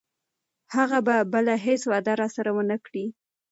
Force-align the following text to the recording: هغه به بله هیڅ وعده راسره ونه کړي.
هغه 0.75 0.99
به 1.07 1.15
بله 1.33 1.53
هیڅ 1.65 1.81
وعده 1.87 2.13
راسره 2.21 2.51
ونه 2.53 2.77
کړي. 2.85 3.05